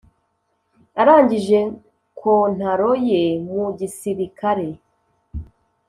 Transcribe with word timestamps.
arangije 1.01 1.59
kontaro 2.19 2.91
ye 3.07 3.21
mu 3.49 3.63
gisilikare, 3.77 4.67